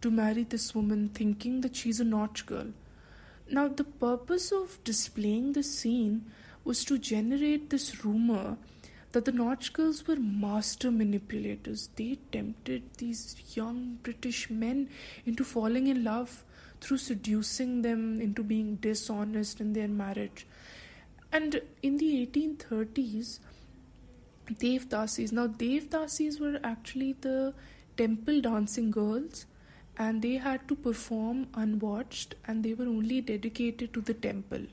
to 0.00 0.10
marry 0.10 0.44
this 0.44 0.74
woman, 0.74 1.10
thinking 1.10 1.60
that 1.60 1.76
she's 1.76 2.00
a 2.00 2.04
Nautch 2.04 2.46
girl. 2.46 2.68
Now, 3.50 3.68
the 3.68 3.84
purpose 3.84 4.52
of 4.52 4.82
displaying 4.84 5.52
the 5.52 5.62
scene 5.62 6.30
was 6.64 6.82
to 6.86 6.96
generate 6.96 7.68
this 7.68 8.04
rumor 8.04 8.56
that 9.14 9.24
the 9.24 9.32
Nautch 9.32 9.72
girls 9.72 10.06
were 10.08 10.16
master 10.16 10.90
manipulators. 10.90 11.88
They 11.94 12.18
tempted 12.32 12.82
these 12.98 13.36
young 13.56 13.98
British 14.02 14.50
men 14.50 14.88
into 15.24 15.44
falling 15.44 15.86
in 15.86 16.02
love 16.02 16.44
through 16.80 16.98
seducing 16.98 17.82
them 17.82 18.20
into 18.20 18.42
being 18.42 18.74
dishonest 18.76 19.60
in 19.60 19.72
their 19.72 19.86
marriage. 19.88 20.46
And 21.32 21.62
in 21.82 21.96
the 21.98 22.26
1830s, 22.26 23.38
Devdasis. 24.50 25.32
Now, 25.32 25.46
Devdasis 25.46 26.40
were 26.40 26.58
actually 26.64 27.14
the 27.20 27.54
temple 27.96 28.40
dancing 28.40 28.90
girls, 28.90 29.46
and 29.96 30.22
they 30.22 30.36
had 30.36 30.66
to 30.68 30.74
perform 30.74 31.46
unwatched, 31.54 32.34
and 32.46 32.64
they 32.64 32.74
were 32.74 32.86
only 32.86 33.20
dedicated 33.20 33.94
to 33.94 34.00
the 34.00 34.14
temple. 34.14 34.66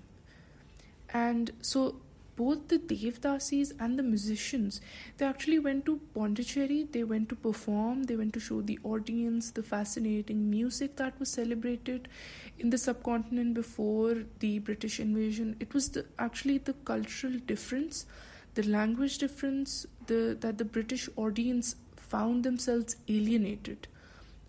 And 1.14 1.52
so, 1.62 1.98
both 2.42 2.68
the 2.70 2.80
Devdasis 2.80 3.72
and 3.80 4.00
the 4.00 4.04
musicians, 4.04 4.82
they 5.18 5.26
actually 5.26 5.60
went 5.60 5.86
to 5.86 6.00
Pondicherry, 6.16 6.88
they 6.92 7.04
went 7.04 7.30
to 7.30 7.36
perform, 7.36 8.04
they 8.04 8.16
went 8.16 8.34
to 8.34 8.40
show 8.40 8.62
the 8.62 8.80
audience 8.84 9.52
the 9.52 9.64
fascinating 9.64 10.50
music 10.50 10.96
that 10.96 11.20
was 11.20 11.30
celebrated 11.30 12.08
in 12.58 12.72
the 12.72 12.78
subcontinent 12.78 13.54
before 13.54 14.24
the 14.40 14.58
British 14.60 15.00
invasion. 15.00 15.56
It 15.60 15.74
was 15.74 15.90
the, 15.90 16.06
actually 16.18 16.58
the 16.58 16.74
cultural 16.92 17.38
difference, 17.54 18.06
the 18.56 18.64
language 18.64 19.18
difference, 19.20 19.86
the, 20.08 20.38
that 20.42 20.58
the 20.58 20.66
British 20.66 21.08
audience 21.16 21.76
found 21.96 22.44
themselves 22.44 22.96
alienated, 23.08 23.88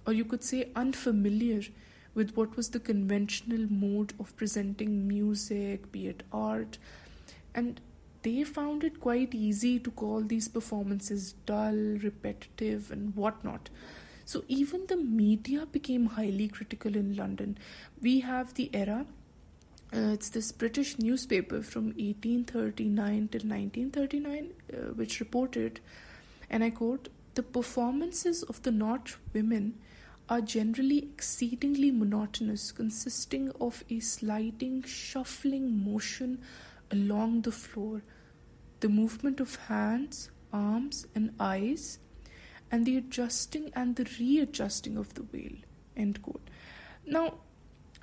or 0.06 0.12
you 0.12 0.24
could 0.24 0.42
say 0.42 0.68
unfamiliar 0.74 1.62
with 2.14 2.34
what 2.36 2.56
was 2.56 2.70
the 2.70 2.80
conventional 2.80 3.66
mode 3.70 4.12
of 4.20 4.36
presenting 4.36 5.08
music, 5.08 5.90
be 5.92 6.08
it 6.08 6.22
art, 6.32 6.78
and 7.54 7.80
they 8.22 8.44
found 8.44 8.84
it 8.84 9.00
quite 9.00 9.34
easy 9.34 9.78
to 9.80 9.90
call 9.90 10.20
these 10.22 10.48
performances 10.48 11.34
dull, 11.44 11.74
repetitive, 11.74 12.90
and 12.90 13.14
whatnot. 13.16 13.68
So 14.24 14.44
even 14.48 14.86
the 14.86 14.96
media 14.96 15.66
became 15.66 16.06
highly 16.06 16.48
critical 16.48 16.96
in 16.96 17.16
London. 17.16 17.58
We 18.00 18.20
have 18.20 18.54
the 18.54 18.70
era. 18.72 19.06
Uh, 19.94 20.12
it's 20.14 20.30
this 20.30 20.52
British 20.52 20.98
newspaper 20.98 21.60
from 21.62 21.86
1839 21.86 23.28
to 23.28 23.38
1939, 23.38 24.50
uh, 24.72 24.76
which 24.94 25.20
reported, 25.20 25.80
and 26.48 26.62
I 26.64 26.70
quote, 26.70 27.08
the 27.34 27.42
performances 27.42 28.42
of 28.42 28.62
the 28.62 28.70
Nautch 28.70 29.16
women 29.32 29.78
are 30.28 30.40
generally 30.40 30.98
exceedingly 30.98 31.90
monotonous, 31.90 32.72
consisting 32.72 33.50
of 33.60 33.84
a 33.90 34.00
sliding, 34.00 34.82
shuffling 34.84 35.84
motion 35.84 36.40
along 36.92 37.42
the 37.42 37.52
floor, 37.52 38.02
the 38.80 38.88
movement 38.88 39.40
of 39.40 39.56
hands, 39.56 40.30
arms, 40.52 41.06
and 41.14 41.34
eyes, 41.40 41.98
and 42.70 42.86
the 42.86 42.96
adjusting 42.96 43.70
and 43.74 43.96
the 43.96 44.08
readjusting 44.18 44.96
of 44.96 45.14
the 45.14 45.22
veil. 45.22 45.56
End 45.96 46.22
quote. 46.22 46.48
Now, 47.06 47.34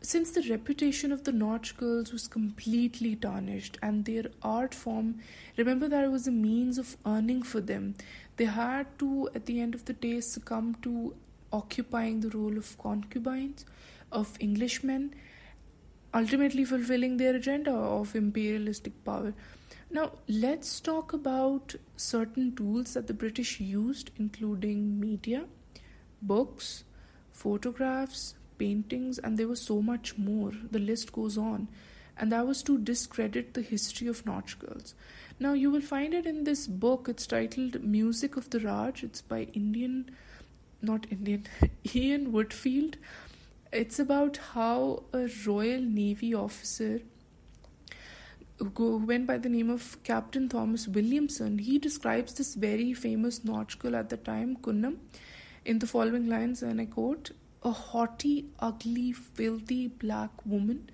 since 0.01 0.31
the 0.31 0.49
reputation 0.49 1.11
of 1.11 1.25
the 1.25 1.31
Nautch 1.31 1.75
girls 1.75 2.13
was 2.13 2.27
completely 2.27 3.15
tarnished 3.15 3.77
and 3.81 4.05
their 4.05 4.25
art 4.41 4.73
form, 4.73 5.19
remember 5.57 5.89
that 5.89 6.05
it 6.05 6.11
was 6.11 6.27
a 6.27 6.31
means 6.31 6.77
of 6.77 6.95
earning 7.05 7.43
for 7.43 7.59
them, 7.59 7.95
they 8.37 8.45
had 8.45 8.87
to, 8.99 9.29
at 9.35 9.45
the 9.45 9.59
end 9.59 9.75
of 9.75 9.85
the 9.85 9.93
day, 9.93 10.21
succumb 10.21 10.75
to 10.83 11.15
occupying 11.51 12.21
the 12.21 12.29
role 12.29 12.57
of 12.57 12.77
concubines 12.77 13.65
of 14.11 14.37
Englishmen, 14.39 15.13
ultimately 16.13 16.65
fulfilling 16.65 17.17
their 17.17 17.35
agenda 17.35 17.71
of 17.71 18.15
imperialistic 18.15 19.03
power. 19.03 19.33
Now, 19.91 20.11
let's 20.27 20.79
talk 20.79 21.13
about 21.13 21.75
certain 21.97 22.55
tools 22.55 22.93
that 22.93 23.07
the 23.07 23.13
British 23.13 23.59
used, 23.59 24.11
including 24.17 24.99
media, 24.99 25.45
books, 26.21 26.83
photographs, 27.31 28.35
paintings, 28.57 29.17
and 29.17 29.37
there 29.37 29.47
was 29.47 29.61
so 29.61 29.81
much 29.81 30.17
more. 30.17 30.51
The 30.71 30.79
list 30.79 31.11
goes 31.11 31.37
on. 31.37 31.67
And 32.17 32.31
that 32.31 32.45
was 32.45 32.61
to 32.63 32.77
discredit 32.77 33.53
the 33.53 33.61
history 33.61 34.07
of 34.07 34.25
Nautch 34.25 34.59
girls. 34.59 34.93
Now, 35.39 35.53
you 35.53 35.71
will 35.71 35.81
find 35.81 36.13
it 36.13 36.25
in 36.25 36.43
this 36.43 36.67
book. 36.67 37.07
It's 37.07 37.25
titled 37.25 37.81
Music 37.81 38.35
of 38.35 38.49
the 38.49 38.59
Raj. 38.59 39.03
It's 39.03 39.21
by 39.21 39.43
Indian 39.53 40.11
not 40.81 41.05
Indian, 41.11 41.45
Ian 41.95 42.31
Woodfield. 42.31 42.95
It's 43.71 43.99
about 43.99 44.37
how 44.53 45.03
a 45.13 45.29
Royal 45.45 45.79
Navy 45.79 46.33
officer 46.33 47.01
who 48.57 48.97
went 48.97 49.27
by 49.27 49.37
the 49.37 49.47
name 49.47 49.69
of 49.69 50.01
Captain 50.03 50.49
Thomas 50.49 50.87
Williamson, 50.87 51.59
he 51.59 51.77
describes 51.77 52.33
this 52.33 52.55
very 52.55 52.95
famous 52.95 53.43
nautch 53.43 53.77
girl 53.77 53.95
at 53.95 54.09
the 54.09 54.17
time, 54.17 54.55
Kunnam, 54.55 54.97
in 55.65 55.77
the 55.77 55.85
following 55.85 56.27
lines, 56.27 56.63
and 56.63 56.81
I 56.81 56.85
quote, 56.85 57.29
a 57.61 57.69
haughty, 57.69 58.45
ugly, 58.57 59.11
filthy 59.11 59.85
black 59.85 60.31
woman 60.47 60.89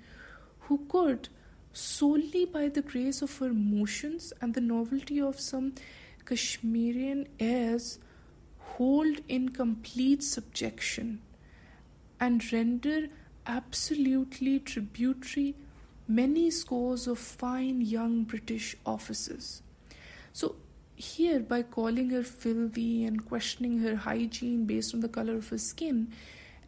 who 0.59 0.85
could, 0.89 1.29
solely 1.71 2.43
by 2.43 2.67
the 2.67 2.81
grace 2.81 3.21
of 3.21 3.37
her 3.37 3.53
motions 3.53 4.33
and 4.41 4.53
the 4.53 4.59
novelty 4.59 5.21
of 5.21 5.39
some 5.39 5.75
Kashmirian 6.25 7.27
airs, 7.39 7.99
hold 8.59 9.21
in 9.29 9.49
complete 9.49 10.23
subjection 10.23 11.21
and 12.25 12.51
render 12.51 13.07
absolutely 13.45 14.59
tributary 14.59 15.55
many 16.07 16.49
scores 16.49 17.07
of 17.07 17.19
fine 17.19 17.81
young 17.81 18.23
British 18.23 18.75
officers. 18.85 19.61
So, 20.33 20.55
here, 20.95 21.39
by 21.39 21.61
calling 21.61 22.09
her 22.09 22.23
filthy 22.23 23.03
and 23.05 23.25
questioning 23.25 23.79
her 23.79 23.95
hygiene 23.95 24.65
based 24.65 24.93
on 24.93 25.01
the 25.01 25.09
color 25.09 25.35
of 25.35 25.49
her 25.49 25.57
skin, 25.57 26.13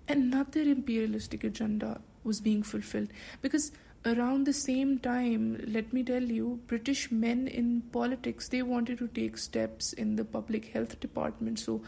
another 0.08 0.62
imperialistic 0.62 1.44
agenda 1.44 2.02
was 2.24 2.42
being 2.42 2.62
fulfilled. 2.62 3.10
Because 3.42 3.72
around 4.06 4.46
the 4.46 4.54
same 4.54 5.00
time, 5.00 5.64
let 5.68 5.94
me 5.94 6.04
tell 6.04 6.24
you, 6.24 6.60
British 6.68 7.12
men 7.12 7.48
in 7.48 7.82
politics 7.92 8.50
they 8.50 8.62
wanted 8.62 8.98
to 9.00 9.08
take 9.08 9.38
steps 9.38 9.94
in 9.94 10.18
the 10.18 10.26
public 10.26 10.66
health 10.68 11.00
department. 11.00 11.60
So, 11.60 11.82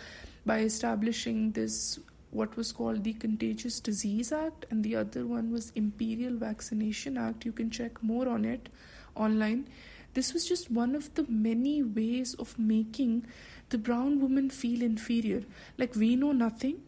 by 0.45 0.60
establishing 0.60 1.51
this, 1.51 1.99
what 2.31 2.55
was 2.55 2.71
called 2.71 3.03
the 3.03 3.13
Contagious 3.13 3.79
Disease 3.79 4.31
Act, 4.31 4.65
and 4.69 4.83
the 4.83 4.95
other 4.95 5.25
one 5.25 5.51
was 5.51 5.71
Imperial 5.75 6.35
Vaccination 6.35 7.17
Act. 7.17 7.45
You 7.45 7.51
can 7.51 7.69
check 7.69 8.01
more 8.03 8.29
on 8.29 8.45
it 8.45 8.69
online. 9.15 9.67
This 10.13 10.33
was 10.33 10.47
just 10.47 10.71
one 10.71 10.95
of 10.95 11.13
the 11.15 11.25
many 11.27 11.81
ways 11.83 12.33
of 12.35 12.57
making 12.57 13.25
the 13.69 13.77
brown 13.77 14.19
woman 14.19 14.49
feel 14.49 14.81
inferior, 14.81 15.43
like 15.77 15.95
we 15.95 16.15
know 16.15 16.31
nothing, 16.31 16.81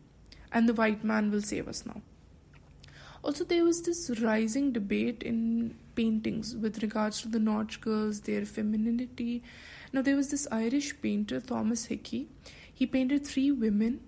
and 0.51 0.67
the 0.67 0.73
white 0.73 1.03
man 1.03 1.31
will 1.31 1.41
save 1.41 1.67
us 1.67 1.85
now. 1.85 2.01
Also, 3.23 3.43
there 3.43 3.63
was 3.63 3.83
this 3.83 4.09
rising 4.19 4.71
debate 4.71 5.21
in 5.21 5.75
paintings 5.93 6.55
with 6.55 6.81
regards 6.81 7.21
to 7.21 7.27
the 7.27 7.39
Nautch 7.39 7.79
girls, 7.79 8.21
their 8.21 8.45
femininity. 8.45 9.43
Now, 9.93 10.01
there 10.01 10.15
was 10.15 10.31
this 10.31 10.47
Irish 10.51 10.99
painter, 11.01 11.39
Thomas 11.39 11.85
Hickey. 11.85 12.29
He 12.73 12.87
painted 12.87 13.25
three 13.25 13.51
women 13.51 13.99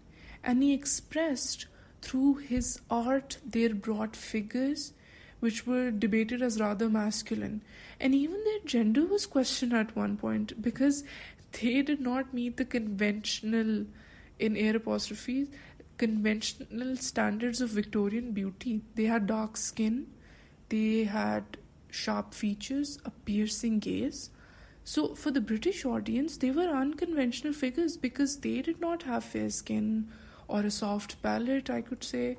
and 0.44 0.62
he 0.62 0.74
expressed 0.74 1.68
through 2.02 2.36
his 2.36 2.80
art 2.90 3.38
their 3.46 3.74
broad 3.74 4.16
figures, 4.16 4.94
which 5.40 5.66
were 5.66 5.90
debated 5.90 6.42
as 6.42 6.60
rather 6.60 6.90
masculine. 6.90 7.62
And 8.00 8.14
even 8.14 8.44
their 8.44 8.60
gender 8.66 9.06
was 9.06 9.26
questioned 9.26 9.74
at 9.74 9.96
one 9.96 10.18
point 10.18 10.62
because 10.62 11.04
they 11.62 11.82
did 11.82 12.02
not 12.02 12.34
meet 12.34 12.58
the 12.58 12.66
conventional, 12.66 13.86
in 14.40 14.58
air 14.58 14.76
apostrophes, 14.76 15.50
conventional 15.98 16.98
standards 16.98 17.62
of 17.62 17.70
Victorian 17.70 18.32
beauty. 18.32 18.82
They 18.96 19.06
had 19.06 19.28
dark 19.28 19.58
skin, 19.58 20.08
they 20.70 21.06
had 21.06 21.58
sharp 21.90 22.34
features, 22.34 23.00
a 23.06 23.12
piercing 23.12 23.80
gaze. 23.80 24.30
So, 24.84 25.16
for 25.16 25.32
the 25.32 25.40
British 25.40 25.86
audience, 25.86 26.36
they 26.36 26.52
were 26.52 26.64
unconventional 26.64 27.54
figures 27.54 27.96
because 27.96 28.40
they 28.40 28.62
did 28.62 28.82
not 28.82 29.04
have 29.04 29.24
fair 29.24 29.50
skin 29.50 30.10
or 30.54 30.62
a 30.62 30.72
soft 30.72 31.20
palate, 31.24 31.70
I 31.72 31.82
could 31.82 32.04
say, 32.04 32.38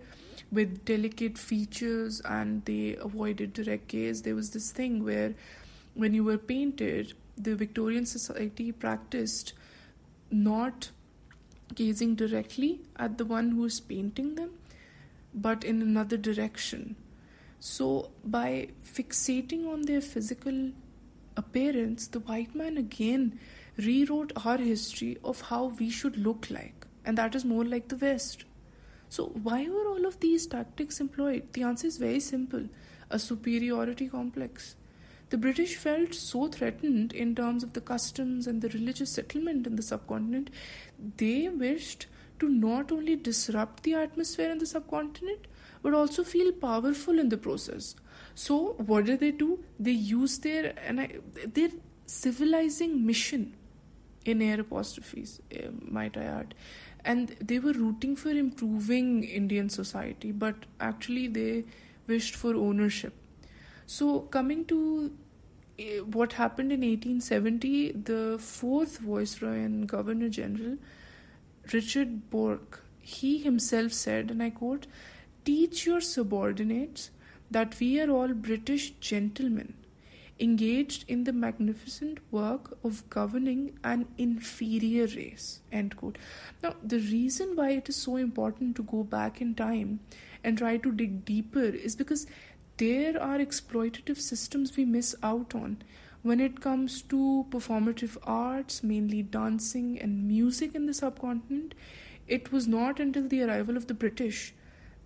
with 0.52 0.84
delicate 0.84 1.36
features, 1.36 2.20
and 2.24 2.64
they 2.64 2.96
avoided 2.96 3.52
direct 3.52 3.88
gaze. 3.88 4.22
There 4.22 4.36
was 4.36 4.50
this 4.50 4.70
thing 4.70 5.04
where, 5.04 5.34
when 5.94 6.14
you 6.14 6.22
were 6.22 6.38
painted, 6.38 7.14
the 7.36 7.56
Victorian 7.56 8.06
society 8.06 8.70
practiced 8.70 9.52
not 10.30 10.90
gazing 11.74 12.14
directly 12.14 12.80
at 12.96 13.18
the 13.18 13.24
one 13.24 13.50
who 13.50 13.64
is 13.64 13.80
painting 13.80 14.36
them, 14.36 14.50
but 15.34 15.64
in 15.64 15.82
another 15.82 16.16
direction. 16.16 16.94
So, 17.58 18.10
by 18.24 18.68
fixating 18.84 19.66
on 19.66 19.82
their 19.82 20.00
physical 20.00 20.70
appearance, 21.36 22.06
the 22.06 22.20
white 22.20 22.54
man 22.54 22.76
again 22.76 23.40
rewrote 23.76 24.32
our 24.44 24.58
history 24.58 25.18
of 25.24 25.40
how 25.42 25.64
we 25.80 25.90
should 25.90 26.16
look 26.16 26.48
like, 26.48 26.83
and 27.04 27.18
that 27.18 27.34
is 27.34 27.44
more 27.44 27.64
like 27.64 27.88
the 27.88 27.96
West. 27.96 28.44
So, 29.08 29.26
why 29.42 29.68
were 29.68 29.86
all 29.86 30.06
of 30.06 30.20
these 30.20 30.46
tactics 30.46 31.00
employed? 31.00 31.52
The 31.52 31.62
answer 31.62 31.86
is 31.86 31.98
very 31.98 32.20
simple 32.20 32.68
a 33.10 33.18
superiority 33.18 34.08
complex. 34.08 34.76
The 35.30 35.38
British 35.38 35.76
felt 35.76 36.14
so 36.14 36.48
threatened 36.48 37.12
in 37.12 37.34
terms 37.34 37.62
of 37.62 37.72
the 37.72 37.80
customs 37.80 38.46
and 38.46 38.62
the 38.62 38.68
religious 38.70 39.10
settlement 39.10 39.66
in 39.66 39.76
the 39.76 39.82
subcontinent, 39.82 40.50
they 41.16 41.48
wished 41.48 42.06
to 42.40 42.48
not 42.48 42.90
only 42.90 43.16
disrupt 43.16 43.82
the 43.82 43.94
atmosphere 43.94 44.50
in 44.50 44.58
the 44.58 44.66
subcontinent 44.66 45.46
but 45.82 45.94
also 45.94 46.24
feel 46.24 46.50
powerful 46.52 47.18
in 47.18 47.28
the 47.28 47.36
process. 47.36 47.94
So, 48.34 48.72
what 48.78 49.04
did 49.04 49.20
they 49.20 49.30
do? 49.30 49.62
They 49.78 49.92
used 49.92 50.42
their 50.42 50.74
and 50.86 51.00
I, 51.00 51.18
their 51.46 51.68
civilizing 52.06 53.04
mission 53.06 53.54
in 54.24 54.40
air 54.40 54.60
apostrophes, 54.60 55.40
uh, 55.54 55.68
might 55.80 56.16
I 56.16 56.22
add, 56.22 56.54
and 57.04 57.36
they 57.40 57.58
were 57.58 57.72
rooting 57.72 58.16
for 58.16 58.30
improving 58.30 59.24
Indian 59.24 59.68
society, 59.68 60.32
but 60.32 60.54
actually 60.80 61.26
they 61.28 61.64
wished 62.06 62.34
for 62.34 62.54
ownership. 62.54 63.12
So, 63.86 64.20
coming 64.20 64.64
to 64.66 65.12
uh, 65.78 65.82
what 66.04 66.32
happened 66.34 66.72
in 66.72 66.80
1870, 66.80 67.92
the 67.92 68.38
fourth 68.38 68.98
Viceroy 68.98 69.58
and 69.64 69.86
Governor 69.86 70.28
General, 70.28 70.78
Richard 71.72 72.30
Bourke, 72.30 72.82
he 73.00 73.38
himself 73.38 73.92
said, 73.92 74.30
and 74.30 74.42
I 74.42 74.50
quote, 74.50 74.86
Teach 75.44 75.84
your 75.84 76.00
subordinates 76.00 77.10
that 77.50 77.78
we 77.78 78.00
are 78.00 78.10
all 78.10 78.28
British 78.28 78.92
gentlemen. 79.00 79.74
Engaged 80.40 81.04
in 81.08 81.24
the 81.24 81.32
magnificent 81.32 82.18
work 82.30 82.76
of 82.82 83.08
governing 83.08 83.78
an 83.84 84.06
inferior 84.18 85.06
race. 85.06 85.60
End 85.70 85.96
quote. 85.96 86.18
Now, 86.62 86.74
the 86.82 86.98
reason 86.98 87.54
why 87.54 87.70
it 87.70 87.88
is 87.88 87.96
so 87.96 88.16
important 88.16 88.76
to 88.76 88.82
go 88.82 89.04
back 89.04 89.40
in 89.40 89.54
time 89.54 90.00
and 90.42 90.58
try 90.58 90.76
to 90.76 90.92
dig 90.92 91.24
deeper 91.24 91.62
is 91.62 91.94
because 91.96 92.26
there 92.76 93.20
are 93.22 93.38
exploitative 93.38 94.18
systems 94.18 94.76
we 94.76 94.84
miss 94.84 95.14
out 95.22 95.54
on. 95.54 95.82
When 96.22 96.40
it 96.40 96.60
comes 96.60 97.02
to 97.02 97.46
performative 97.50 98.16
arts, 98.24 98.82
mainly 98.82 99.22
dancing 99.22 100.00
and 100.00 100.26
music 100.26 100.74
in 100.74 100.86
the 100.86 100.94
subcontinent, 100.94 101.74
it 102.26 102.50
was 102.50 102.66
not 102.66 102.98
until 102.98 103.28
the 103.28 103.42
arrival 103.42 103.76
of 103.76 103.86
the 103.86 103.94
British 103.94 104.54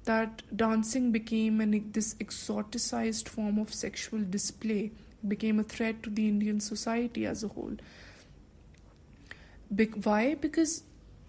that 0.05 0.43
dancing 0.57 1.11
became 1.12 1.61
an, 1.61 1.91
this 1.93 2.14
exoticized 2.14 3.29
form 3.29 3.59
of 3.59 3.75
sexual 3.75 4.23
display, 4.25 4.93
became 5.27 5.59
a 5.59 5.65
threat 5.65 6.03
to 6.03 6.11
the 6.11 6.29
Indian 6.29 6.61
society 6.61 7.27
as 7.27 7.43
a 7.43 7.49
whole. 7.49 7.77
Be- 9.75 9.87
why? 9.87 10.35
Because 10.35 10.85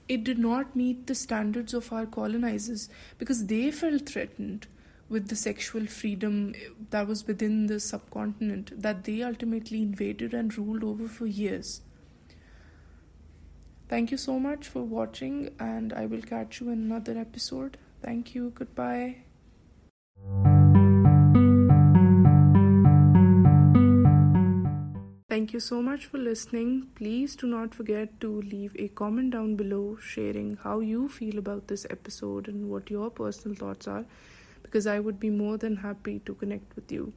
it 0.07 0.23
did 0.23 0.39
not 0.39 0.75
meet 0.75 1.07
the 1.07 1.15
standards 1.15 1.73
of 1.73 1.91
our 1.93 2.05
colonizers, 2.05 2.89
because 3.17 3.45
they 3.45 3.71
felt 3.71 4.07
threatened 4.07 4.67
with 5.09 5.27
the 5.27 5.35
sexual 5.35 5.85
freedom 5.87 6.53
eh, 6.55 6.69
that 6.91 7.07
was 7.07 7.25
within 7.27 7.67
the 7.67 7.79
subcontinent 7.79 8.81
that 8.81 9.03
they 9.03 9.21
ultimately 9.23 9.81
invaded 9.81 10.33
and 10.33 10.57
ruled 10.57 10.83
over 10.83 11.07
for 11.07 11.25
years. 11.25 11.81
Thank 13.87 14.11
you 14.11 14.17
so 14.17 14.39
much 14.39 14.67
for 14.67 14.83
watching, 14.83 15.49
and 15.59 15.93
I 15.93 16.05
will 16.05 16.21
catch 16.21 16.61
you 16.61 16.69
in 16.69 16.83
another 16.83 17.17
episode. 17.17 17.77
Thank 18.03 18.35
you. 18.35 18.51
Goodbye. 18.51 19.28
Thank 25.39 25.53
you 25.53 25.61
so 25.61 25.81
much 25.81 26.05
for 26.05 26.17
listening. 26.17 26.89
Please 26.95 27.33
do 27.33 27.47
not 27.47 27.73
forget 27.73 28.19
to 28.19 28.41
leave 28.41 28.75
a 28.77 28.89
comment 28.89 29.31
down 29.31 29.55
below 29.55 29.95
sharing 29.95 30.57
how 30.63 30.81
you 30.81 31.07
feel 31.07 31.37
about 31.37 31.69
this 31.69 31.85
episode 31.89 32.49
and 32.49 32.69
what 32.69 32.91
your 32.91 33.09
personal 33.09 33.55
thoughts 33.55 33.87
are 33.87 34.03
because 34.63 34.85
I 34.85 34.99
would 34.99 35.17
be 35.17 35.29
more 35.29 35.57
than 35.57 35.77
happy 35.77 36.19
to 36.25 36.33
connect 36.33 36.75
with 36.75 36.91
you. 36.91 37.13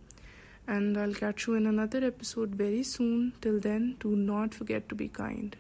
And 0.69 0.97
I'll 0.97 1.15
catch 1.15 1.49
you 1.49 1.55
in 1.55 1.67
another 1.67 2.05
episode 2.05 2.51
very 2.51 2.85
soon. 2.85 3.33
Till 3.41 3.59
then, 3.59 3.97
do 3.99 4.15
not 4.15 4.55
forget 4.55 4.89
to 4.91 4.95
be 4.95 5.09
kind. 5.09 5.57